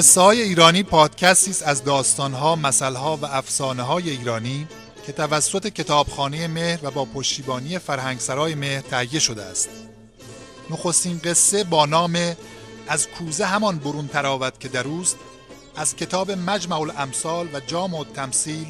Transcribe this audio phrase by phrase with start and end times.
[0.00, 4.68] قصه های ایرانی پادکستی است از داستانها، مسئله و افسانه های ایرانی
[5.06, 9.68] که توسط کتابخانه مهر و با پشتیبانی فرهنگسرای مهر تهیه شده است.
[10.70, 12.36] نخستین قصه با نام
[12.88, 15.16] از کوزه همان برون تراوت که در اوست
[15.76, 18.66] از کتاب مجمع الامثال و جامع التمثیل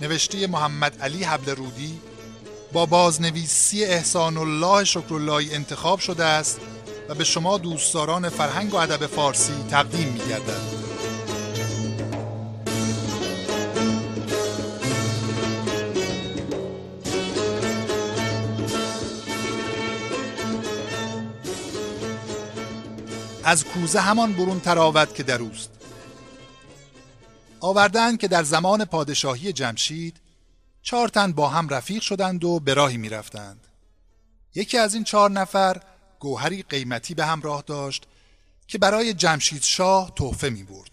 [0.00, 2.00] نوشته محمد علی حبل رودی
[2.72, 6.60] با بازنویسی احسان الله شکراللهی انتخاب شده است
[7.08, 10.78] و به شما دوستداران فرهنگ و ادب فارسی تقدیم می گردد.
[23.44, 25.70] از کوزه همان برون تراوت که در اوست
[27.60, 30.20] آوردن که در زمان پادشاهی جمشید
[30.82, 33.66] چهار تن با هم رفیق شدند و به راهی می رفتند.
[34.54, 35.82] یکی از این چهار نفر
[36.18, 38.06] گوهری قیمتی به همراه داشت
[38.66, 40.90] که برای جمشید شاه تحفه می برد.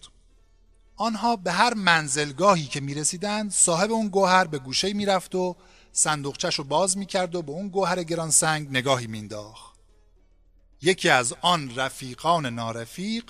[0.96, 5.56] آنها به هر منزلگاهی که می رسیدند صاحب اون گوهر به گوشه می رفت و
[5.92, 9.76] صندوقچش رو باز می کرد و به اون گوهر گرانسنگ نگاهی مینداخت.
[10.82, 13.24] یکی از آن رفیقان نارفیق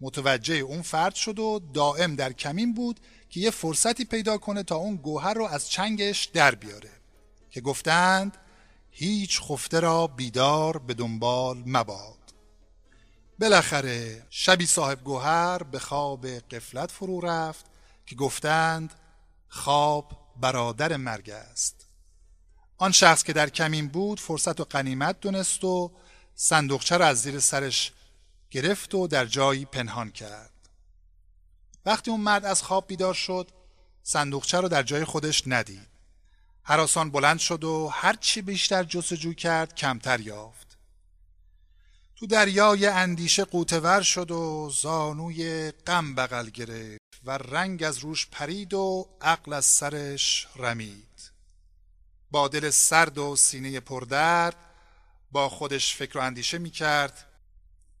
[0.00, 4.76] متوجه اون فرد شد و دائم در کمین بود که یه فرصتی پیدا کنه تا
[4.76, 6.90] اون گوهر رو از چنگش در بیاره
[7.50, 8.36] که گفتند
[8.90, 12.34] هیچ خفته را بیدار به دنبال مباد.
[13.38, 17.66] بالاخره شبی صاحب گوهر به خواب قفلت فرو رفت
[18.06, 18.94] که گفتند
[19.48, 21.86] خواب برادر مرگ است.
[22.78, 25.92] آن شخص که در کمین بود فرصت و قنیمت دونست و
[26.34, 27.92] صندوقچه را از زیر سرش
[28.50, 30.50] گرفت و در جایی پنهان کرد.
[31.86, 33.50] وقتی اون مرد از خواب بیدار شد
[34.02, 35.88] صندوقچه رو در جای خودش ندید.
[36.62, 40.78] حراسان بلند شد و هرچی بیشتر جستجو کرد کمتر یافت.
[42.16, 48.74] تو دریای اندیشه قوتور شد و زانوی غم بغل گرفت و رنگ از روش پرید
[48.74, 51.30] و عقل از سرش رمید.
[52.30, 54.56] با دل سرد و سینه پردرد
[55.32, 57.26] با خودش فکر و اندیشه می کرد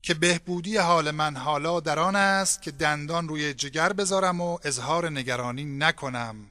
[0.02, 5.10] که بهبودی حال من حالا در آن است که دندان روی جگر بذارم و اظهار
[5.10, 6.50] نگرانی نکنم.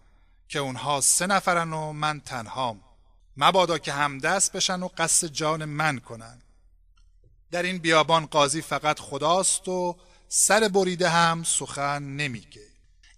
[0.50, 2.82] که اونها سه نفرن و من تنهام.
[3.38, 6.42] مبادا که همدست بشن و قصد جان من کنن.
[7.52, 12.68] در این بیابان قاضی فقط خداست و سر بریده هم سخن نمیگه.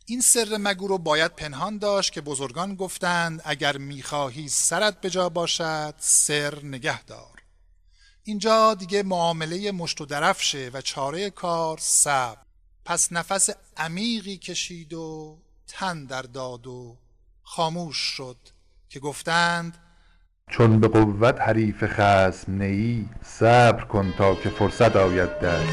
[0.06, 5.30] این سر مگو رو باید پنهان داشت که بزرگان گفتند اگر می‌خواهی سرت به جا
[5.30, 7.41] باشد سر نگه دار
[8.24, 12.38] اینجا دیگه معامله مشت و درفشه و چاره کار سب
[12.86, 15.38] پس نفس عمیقی کشید و
[15.68, 16.97] تن در داد و
[17.53, 18.38] خاموش شد
[18.89, 19.78] که گفتند
[20.50, 25.67] چون به قوت حریف خسم نیی صبر کن تا که فرصت آید دست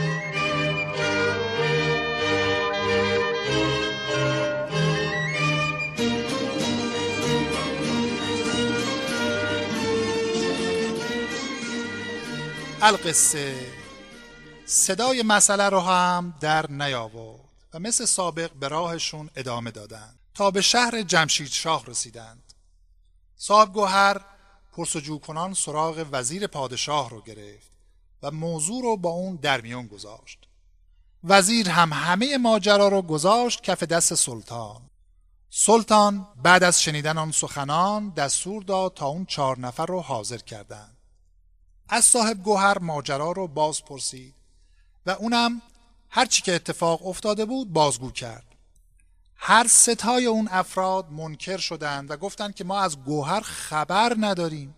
[12.82, 13.54] القصه.
[14.66, 17.40] صدای مسئله رو هم در نیاورد
[17.74, 20.17] و مثل سابق به راهشون ادامه دادند.
[20.38, 22.54] تا به شهر جمشید شاه رسیدند.
[23.36, 24.20] صاحب گوهر
[24.72, 27.70] پرسجو کنان سراغ وزیر پادشاه رو گرفت
[28.22, 30.38] و موضوع رو با اون در میان گذاشت.
[31.24, 34.82] وزیر هم همه ماجرا رو گذاشت کف دست سلطان.
[35.50, 40.96] سلطان بعد از شنیدن آن سخنان دستور داد تا اون چهار نفر رو حاضر کردند.
[41.88, 44.34] از صاحب گوهر ماجرا رو باز پرسید
[45.06, 45.62] و اونم
[46.10, 48.47] هرچی که اتفاق افتاده بود بازگو کرد.
[49.40, 54.74] هر ستای اون افراد منکر شدند و گفتند که ما از گوهر خبر نداریم.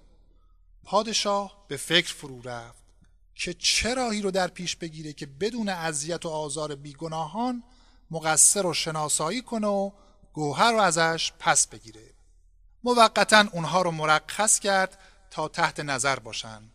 [0.84, 2.84] پادشاه به فکر فرو رفت
[3.34, 7.62] که چه راهی رو در پیش بگیره که بدون اذیت و آزار بیگناهان
[8.10, 9.90] مقصر و شناسایی کنه و
[10.32, 12.14] گوهر رو ازش پس بگیره.
[12.84, 14.98] موقتا اونها رو مرخص کرد
[15.30, 16.72] تا تحت نظر باشند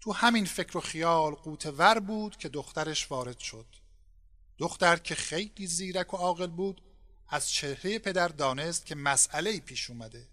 [0.00, 3.66] تو همین فکر و خیال قوتور بود که دخترش وارد شد.
[4.60, 6.82] دختر که خیلی زیرک و عاقل بود
[7.28, 10.28] از چهره پدر دانست که مسئله پیش اومده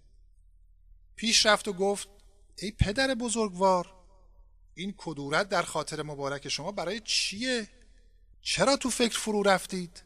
[1.16, 2.10] پیش رفت و گفت
[2.58, 3.94] ای پدر بزرگوار
[4.76, 7.70] این کدورت در خاطر مبارک شما برای چیه؟
[8.42, 10.04] چرا تو فکر فرو رفتید؟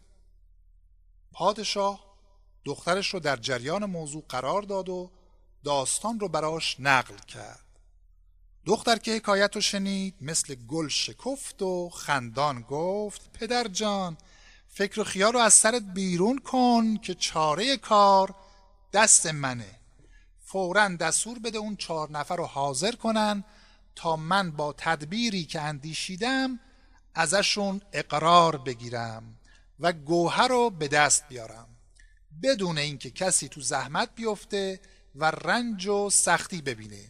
[1.31, 2.17] پادشاه
[2.65, 5.11] دخترش رو در جریان موضوع قرار داد و
[5.63, 7.70] داستان رو براش نقل کرد
[8.65, 14.17] دختر که حکایت رو شنید مثل گل شکفت و خندان گفت پدر جان
[14.67, 18.35] فکر و خیال رو از سرت بیرون کن که چاره کار
[18.93, 19.79] دست منه.
[20.39, 23.43] فورا دستور بده اون چهار نفر رو حاضر کنن
[23.95, 26.59] تا من با تدبیری که اندیشیدم
[27.15, 29.37] ازشون اقرار بگیرم
[29.79, 31.67] و گوهر رو به دست بیارم.
[32.43, 34.79] بدون اینکه کسی تو زحمت بیفته
[35.15, 37.09] و رنج و سختی ببینه.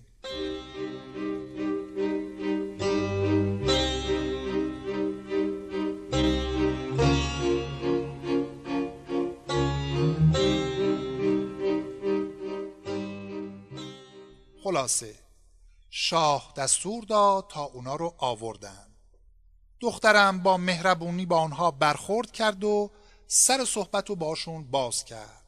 [14.82, 15.16] خلاصه.
[15.90, 18.88] شاه دستور داد تا اونا رو آوردن.
[19.80, 22.92] دخترم با مهربونی با آنها برخورد کرد و
[23.28, 25.44] سر صحبت رو باشون باز کرد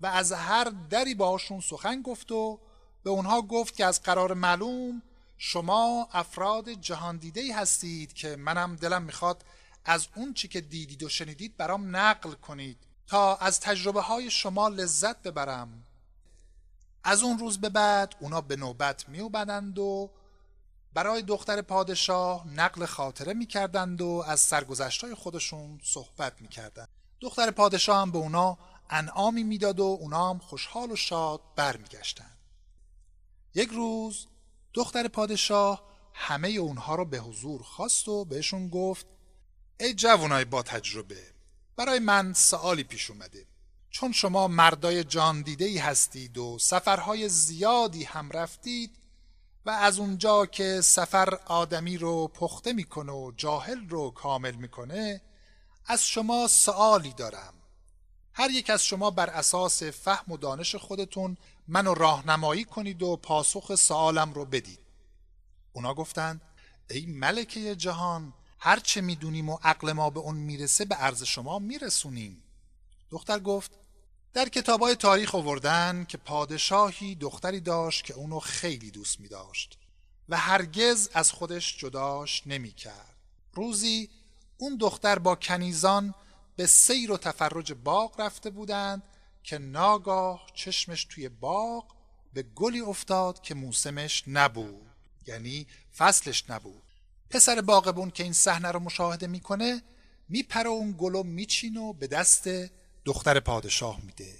[0.00, 2.60] و از هر دری باشون سخن گفت و
[3.02, 5.02] به اونها گفت که از قرار معلوم
[5.38, 9.44] شما افراد جهان دیده هستید که منم دلم می‌خواد
[9.84, 14.68] از اون چی که دیدید و شنیدید برام نقل کنید تا از تجربه های شما
[14.68, 15.84] لذت ببرم.
[17.04, 20.10] از اون روز به بعد اونا به نوبت میوبدند و
[20.92, 26.88] برای دختر پادشاه نقل خاطره می‌کردند و از سرگذشتای خودشون صحبت می‌کردند.
[27.20, 28.58] دختر پادشاه هم به اونا
[28.90, 32.38] انعامی می‌داد و اونا هم خوشحال و شاد برمیگشتند.
[33.54, 34.26] یک روز
[34.74, 35.82] دختر پادشاه
[36.14, 39.06] همه اونها رو به حضور خواست و بهشون گفت
[39.80, 41.22] ای جوانای با تجربه
[41.76, 43.46] برای من سوالی پیش اومده.
[43.90, 48.96] چون شما مردای جان دیده ای هستید و سفرهای زیادی هم رفتید
[49.66, 55.20] و از اونجا که سفر آدمی رو پخته می‌کنه و جاهل رو کامل می‌کنه
[55.86, 57.54] از شما سوالی دارم.
[58.32, 61.36] هر یک از شما بر اساس فهم و دانش خودتون
[61.68, 64.80] منو راهنمایی کنید و پاسخ سوالم رو بدید.
[65.72, 66.40] اونا گفتند
[66.90, 71.58] ای ملکه جهان هر چه می‌دونیم و عقل ما به اون می‌رسه به عرض شما
[71.58, 72.42] میرسونیم.
[73.10, 73.70] دختر گفت
[74.32, 79.78] در کتابای تاریخ آوردن که پادشاهی دختری داشت که اونو خیلی دوست می داشت
[80.28, 83.16] و هرگز از خودش جداش نمی کرد.
[83.52, 84.10] روزی
[84.58, 86.14] اون دختر با کنیزان
[86.56, 89.02] به سیر و تفرج باغ رفته بودند
[89.42, 91.84] که ناگاه چشمش توی باغ
[92.32, 94.86] به گلی افتاد که موسمش نبود
[95.26, 95.66] یعنی
[95.96, 96.82] فصلش نبود
[97.30, 99.82] پسر باغبون که این صحنه رو مشاهده می‌کنه
[100.28, 102.48] میپره اون گلو میچین و به دست
[103.08, 104.34] دختر پادشاه میده.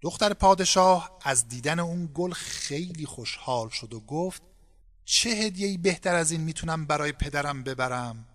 [0.00, 4.42] دختر پادشاه از دیدن اون گل خیلی خوشحال شد و گفت
[5.04, 8.26] چه هدیه‌ای بهتر از این می‌تونم برای پدرم ببرم؟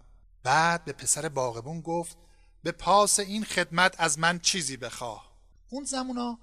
[0.43, 2.17] بعد به پسر باغبون گفت
[2.63, 5.31] به پاس این خدمت از من چیزی بخواه.
[5.69, 6.39] اون زمونا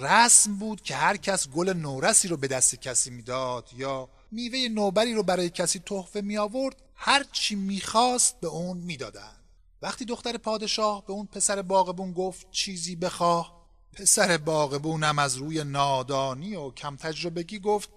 [0.00, 5.14] رسم بود که هر کس گل نورسی رو به دست کسی می‌داد یا میوه نوبری
[5.14, 9.39] رو برای کسی تحفه می آورد هر چی می‌خواست به اون می‌دادن.
[9.82, 13.60] وقتی دختر پادشاه به اون پسر باغبون گفت چیزی بخواه
[13.92, 17.90] پسر باغبونم از روی نادانی و کم تجربگی گفت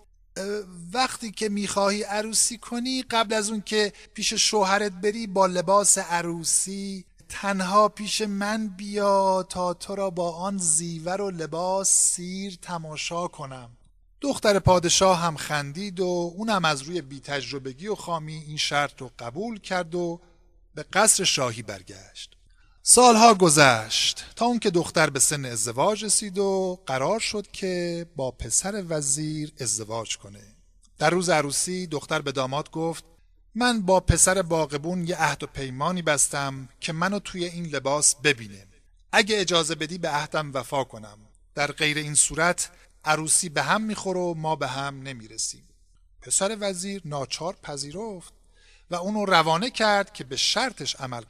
[0.93, 7.05] وقتی که می‌خواهی عروسی کنی قبل از اون که پیش شوهرت بری با لباس عروسی
[7.29, 13.69] تنها پیش من بیا تا تو را با آن زیور و لباس سیر تماشا کنم.
[14.21, 19.11] دختر پادشاه هم خندید و اونم از روی بی تجربگی و خامی این شرط رو
[19.19, 20.19] قبول کرد و
[20.75, 22.37] به قصر شاهی برگشت.
[22.83, 28.31] سالها گذشت تا اون که دختر به سن ازدواج رسید و قرار شد که با
[28.31, 30.55] پسر وزیر ازدواج کنه.
[30.97, 33.03] در روز عروسی دختر به داماد گفت
[33.55, 38.67] من با پسر باغبون یه عهد و پیمانی بستم که منو توی این لباس ببینه.
[39.11, 41.17] اگه اجازه بدی به عهدم وفا کنم.
[41.55, 42.69] در غیر این صورت
[43.05, 45.63] عروسی به هم می‌خوره و ما به هم نمی‌رسیم.
[46.21, 48.33] پسر وزیر ناچار پذیرفت.
[48.93, 51.23] و اونو روانه کرد که به شرطش عمل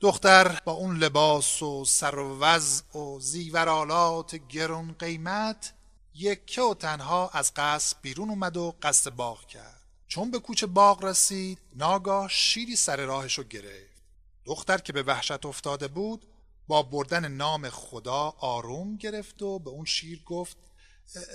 [0.00, 5.72] دختر با اون لباس و سر و وضع و زیورالات گرون قیمت
[6.14, 9.80] یکه و تنها از قصد بیرون اومد و قصد باغ کرد.
[10.08, 14.02] چون به کوچه باغ رسید ناگاه شیری سر راهشو گرفت.
[14.44, 16.26] دختر که به وحشت افتاده بود
[16.68, 20.56] با بردن نام خدا آروم گرفت و به اون شیر گفت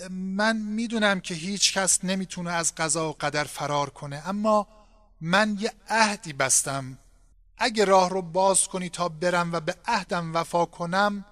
[0.09, 4.82] من می‌دونم که هیچ کس نمی‌تونه از قضا و قدر فرار کنه اما
[5.25, 6.97] من یه عهدی بستم.
[7.57, 11.25] اگه راه رو باز کنی تا برم و به عهدم وفا کنم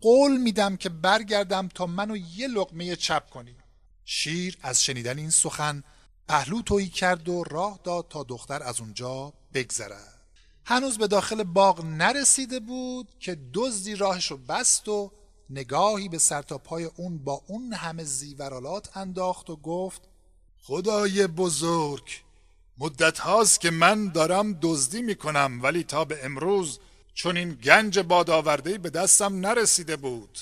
[0.00, 3.56] قول میدم که برگردم تا منو یه لقمه چپ کنی.
[4.04, 5.82] شیر از شنیدن این سخن
[6.28, 10.22] پهلو تویی کرد و راه داد تا دختر از اونجا بگذرد
[10.64, 15.12] هنوز به داخل باغ نرسیده بود که دزدی راهشو بست و
[15.50, 20.02] نگاهی به سرتاپای اون با اون همه زیورالات انداخت و گفت
[20.62, 22.25] خدای بزرگ
[22.78, 26.80] مدت هاست که من دارم دزدی می‌کنم ولی تا به امروز
[27.14, 30.38] چون این گنج بادآورده به دستم نرسیده بود.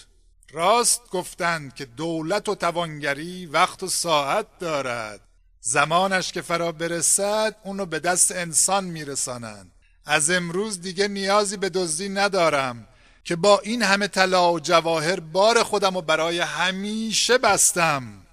[0.52, 5.20] راست گفتند که دولت و توانگری وقت و ساعت دارد.
[5.60, 9.72] زمانش که فرا برسد اونو به دست انسان میرسانند.
[10.04, 12.88] از امروز دیگه نیازی به دزدی ندارم
[13.24, 18.26] که با این همه طلا و جواهر بار خودم و برای همیشه بستم.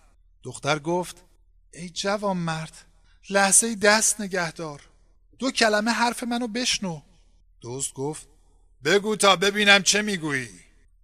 [0.43, 1.23] دختر گفت
[1.73, 2.85] ای جوان مرد
[3.31, 4.81] لحظه دست نگهدار.
[5.39, 7.01] دو کلمه حرف منو بشنو.
[7.61, 8.27] دوست گفت
[8.83, 10.49] بگو تا ببینم چه می‌گویی.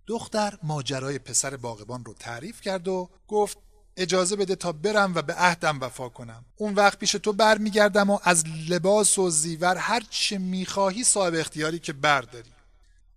[0.07, 3.57] دختر ماجرای پسر باغبان رو تعریف کرد و گفت
[3.97, 6.45] اجازه بده تا برم و به عهدم وفا کنم.
[6.55, 11.79] اون وقت پیش تو برمیگردم و از لباس و زیور هر چه می‌خواهی صاحب اختیاری
[11.79, 12.51] که برداری.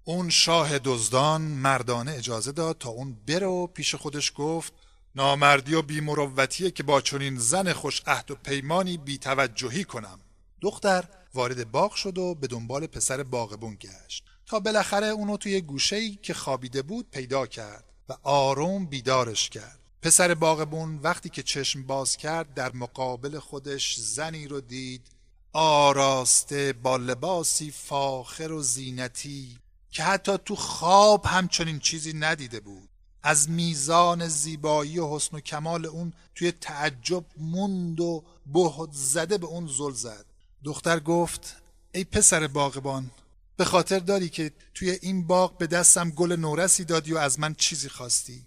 [0.05, 4.73] اون شاه دزدان مردانه اجازه داد تا اون بره و پیش خودش گفت
[5.15, 10.21] نامردی و بیمروتیه که با چنین زن خوش عهد و پیمانی بیتوجهی کنم.
[10.61, 14.25] دختر وارد باغ شد و به دنبال پسر باغبون گشت.
[14.47, 19.79] تا بالاخره اونو توی گوشه‌ای که خوابیده بود پیدا کرد و آروم بیدارش کرد.
[20.03, 25.07] پسر باغبون وقتی که چشم باز کرد در مقابل خودش زنی رو دید
[25.53, 29.59] آراسته با لباسی فاخر و زینتی
[29.91, 32.90] که حتی تو خواب همچنین چیزی ندیده بود.
[33.23, 39.47] از میزان زیبایی و حسن و کمال اون توی تعجب موند و بهت زده به
[39.47, 40.25] اون زل زد.
[40.65, 41.57] دختر گفت
[41.93, 43.11] ای پسر باغبان
[43.57, 47.55] به خاطر داری که توی این باغ به دستم گل نورسی دادی و از من
[47.55, 48.47] چیزی خواستی.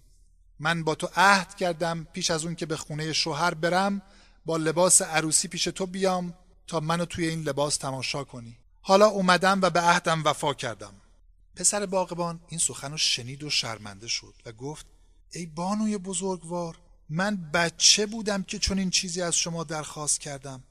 [0.59, 4.01] من با تو عهد کردم پیش از اون که به خونه شوهر برم
[4.45, 6.33] با لباس عروسی پیش تو بیام
[6.67, 8.57] تا منو توی این لباس تماشا کنی.
[8.81, 10.93] حالا اومدم و به عهدم وفا کردم.
[11.55, 14.85] پسر باغبان این سخن رو شنید و شرمنده شد و گفت
[15.31, 16.77] ای بانوی بزرگوار
[17.09, 20.63] من بچه بودم که چون این چیزی از شما درخواست کردم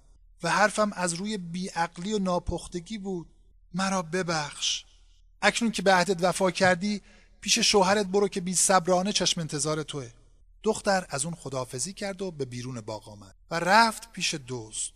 [0.42, 3.26] و حرفم از روی بیعقلی و ناپختگی بود.
[3.74, 4.84] مرا ببخش.
[5.42, 7.02] اکنون که به عهدت وفا کردی
[7.40, 10.10] پیش شوهرت برو که بی صبرانه چشم انتظار توه.
[10.62, 14.92] دختر از اون خدافزی کرد و به بیرون باغ آمد و رفت پیش دوست.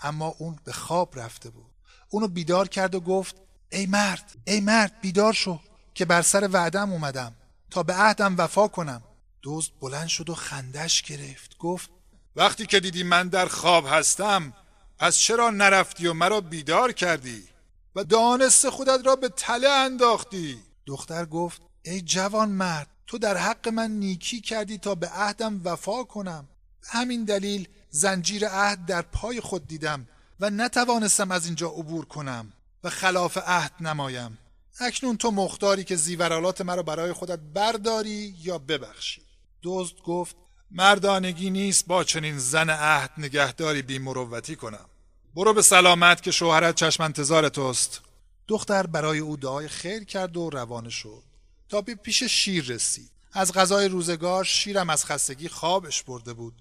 [0.00, 1.70] اما اون به خواب رفته بود.
[2.10, 3.36] اونو بیدار کرد و گفت
[3.74, 5.60] ای مرد ای مرد بیدار شو
[5.94, 7.34] که بر سر وعدم اومدم.
[7.70, 9.02] تا به عهدم وفا کنم.
[9.42, 11.58] دوست بلند شد و خندش گرفت.
[11.58, 11.90] گفت
[12.36, 14.52] وقتی که دیدی من در خواب هستم
[14.98, 17.48] پس چرا نرفتی و مرا بیدار کردی؟
[17.96, 20.58] و دانست خودت را به تله انداختی.
[20.86, 26.04] دختر گفت ای جوان مرد تو در حق من نیکی کردی تا به عهدم وفا
[26.04, 26.48] کنم.
[26.80, 30.08] به همین دلیل زنجیر عهد در پای خود دیدم
[30.40, 32.52] و نتوانستم از اینجا عبور کنم.
[32.84, 34.38] و خلاف عهد نمایم.
[34.80, 39.22] اکنون تو مختاری که زیورالات مرا برای خودت برداری یا ببخشی.
[39.62, 40.36] دزد گفت
[40.70, 44.86] مردانگی نیست با چنین زن عهد نگهداری بی مروتی کنم.
[45.34, 48.00] برو به سلامت که شوهرت چشم انتظار توست.
[48.48, 51.22] دختر برای او دعای خیر کرد و روانه شد.
[51.68, 53.10] تا به پیش شیر رسید.
[53.32, 56.54] از غذای روزگار شیرم از خستگی خوابش برده بود.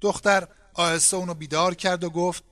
[0.00, 2.44] دختر آهسته اونو بیدار کرد و گفت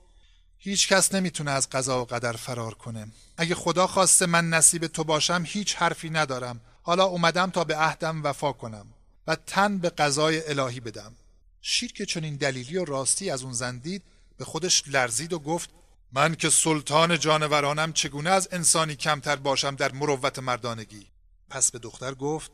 [0.57, 3.07] هیچ کس نمی‌تونه از قضا و قدر فرار کنه.
[3.37, 6.61] اگه خدا خواسته من نصیب تو باشم هیچ حرفی ندارم.
[6.83, 8.85] حالا اومدم تا به عهدم وفا کنم
[9.27, 11.15] و تن به قضای الهی بدم.
[11.61, 14.03] شیر که چنین دلیلی و راستی از اون زندید
[14.37, 15.69] به خودش لرزید و گفت
[16.11, 21.07] من که سلطان جانورانم چگونه از انسانی کمتر باشم در مروت مردانگی؟
[21.49, 22.51] پس به دختر گفت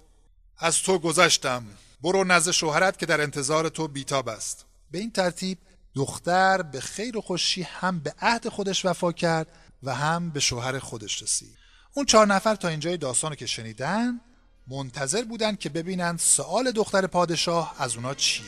[0.58, 1.66] از تو گذشتم.
[2.02, 4.66] برو نزد شوهرت که در انتظار تو بیتاب است.
[4.92, 5.58] به این ترتیب
[5.96, 9.48] دختر به خیر و خوشی هم به عهد خودش وفا کرد
[9.84, 11.58] و هم به شوهر خودش رسید.
[11.94, 14.22] اون چهار نفر تا اینجای داستان که شنیدن
[14.68, 18.46] منتظر بودن که ببینن سوال دختر پادشاه از اونا چیه.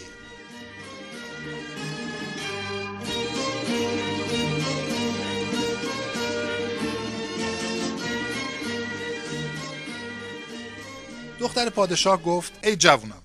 [11.39, 13.22] دختر پادشاه گفت ای جوونم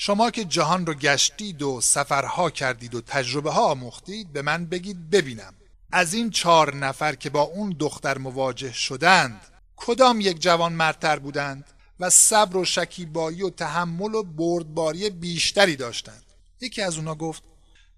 [0.00, 5.10] شما که جهان رو گشتید و سفرها کردید و تجربه ها آموختید به من بگید
[5.10, 5.54] ببینم.
[5.92, 9.40] از این چهار نفر که با اون دختر مواجه شدند
[9.76, 11.64] کدام یک جوان مرتر بودند
[12.00, 16.24] و صبر و شکیبایی و تحمل و بردباری بیشتری داشتند؟
[16.60, 17.42] یکی از اونا گفت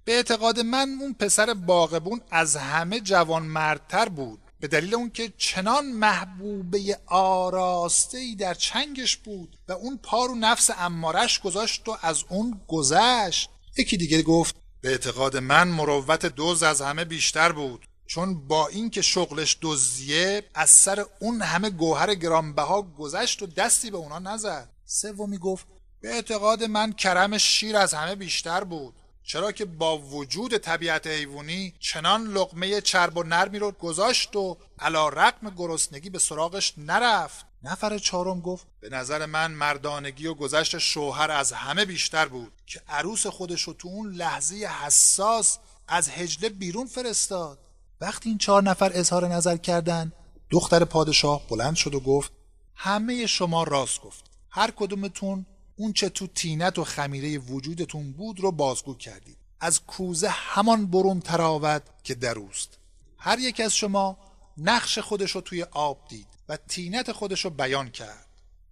[0.05, 4.41] به اعتقاد من اون پسر باغبون از همه جوان مرتر بود.
[4.61, 10.35] به دلیل اون که چنان محبوبه آراسته ای در چنگش بود و اون پا رو
[10.35, 16.63] نفس امارش گذاشت و از اون گذشت یکی دیگه گفت به اعتقاد من مروت دوز
[16.63, 22.83] از همه بیشتر بود چون با اینکه شغلش دزدیه از سر اون همه گوهر گرانبها
[22.83, 24.71] گذشت و دستی به اونا نزد.
[24.85, 25.67] سومی گفت
[26.01, 28.95] به اعتقاد من کرم شیر از همه بیشتر بود.
[29.31, 35.09] چرا که با وجود طبیعت حیوانی چنان لقمه چرب و نرمی رو گذاشت و علا
[35.09, 37.47] رقم گرسنگی به سراغش نرفت.
[37.63, 42.81] نفر چهارم گفت به نظر من مردانگی و گذشت شوهر از همه بیشتر بود که
[42.89, 45.59] عروس خودش رو تو اون لحظه حساس
[45.89, 47.59] از هجله بیرون فرستاد.
[48.01, 50.13] وقتی این چهار نفر اظهار نظر کردن
[50.51, 52.33] دختر پادشاه بلند شد و گفت
[52.75, 54.25] همه شما راست گفت.
[54.51, 55.47] هر کدومتون
[55.81, 59.37] اون چه تو تینت و خمیره وجودتون بود رو بازگو کردید.
[59.61, 62.79] از کوزه همان برون تراود که دروست
[63.19, 64.19] هر یک از شما
[64.59, 68.27] نقش خودش رو توی آب دید و تینت خودش رو بیان کرد.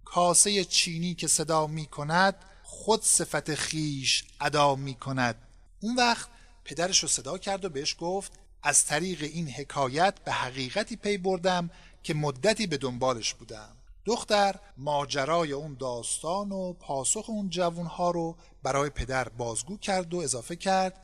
[0.05, 5.35] کاسه چینی که صدا می کند خود صفت خیش ادا می کند.
[5.79, 6.29] اون وقت
[6.65, 8.31] پدرش رو صدا کرد و بهش گفت
[8.63, 11.69] از طریق این حکایت به حقیقتی پی بردم
[12.03, 13.78] که مدتی به دنبالش بودم.
[14.09, 20.55] دختر ماجرای اون داستان و پاسخ اون جوونها رو برای پدر بازگو کرد و اضافه
[20.55, 20.99] کرد.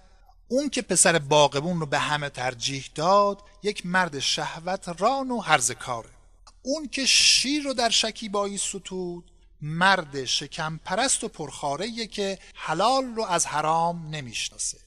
[0.47, 6.09] اون که پسر باقبون رو به همه ترجیح داد یک مرد شهوت ران و هرزکاره
[6.61, 9.31] اون که شیر رو در شکیبایی ستود
[9.61, 14.77] مرد شکم پرست و پرخاره که حلال رو از حرام نمی‌شناسه.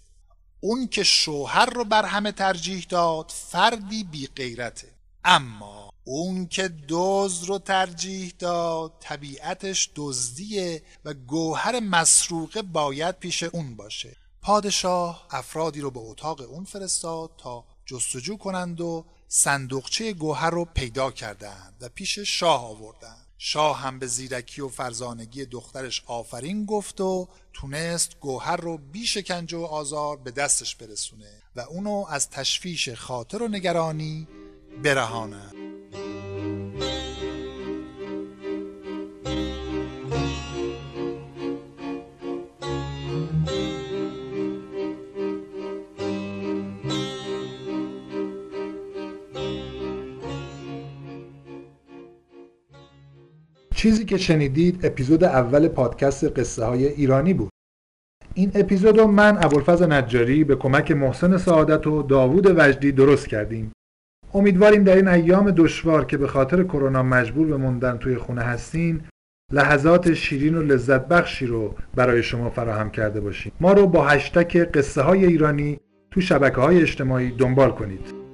[0.61, 4.98] اون که شوهر رو بر همه ترجیح داد فردی بی غیرته
[5.31, 13.77] اما اون که دزد رو ترجیح داد طبیعتش دزدیه و گوهر مسروقه باید پیش اون
[13.77, 14.17] باشه.
[14.43, 21.11] پادشاه افرادی رو به اتاق اون فرستاد تا جستجو کنند و صندوقچه گوهر رو پیدا
[21.11, 23.27] کردند و پیش شاه آوردند.
[23.39, 29.59] شاه هم به زیرکی و فرزانگی دخترش آفرین گفت و تونست گوهر رو بی شکنجه
[29.59, 34.29] و آزار به دستش برسونه و اونو از تشویش خاطر و نگرانی
[34.83, 35.37] برهانه.
[53.75, 57.51] چیزی که شنیدید اپیزود اول پادکست قصه های ایرانی بود.
[58.35, 63.73] این اپیزود رو من ابوالفضل نجاری به کمک محسن سعادت و داوود وجدی درست کردیم.
[64.35, 69.01] امیدواریم در این ایام دشوار که به خاطر کرونا مجبور به موندن توی خونه هستین
[69.53, 73.53] لحظات شیرین و لذت بخشی رو برای شما فراهم کرده باشیم.
[73.61, 78.28] ما رو با هشتک قصه های ایرانی تو شبکه های اجتماعی دنبال کنید.